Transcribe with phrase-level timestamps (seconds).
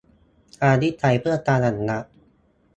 [0.61, 2.11] การวิจัยเพื่อการอนุรักษ์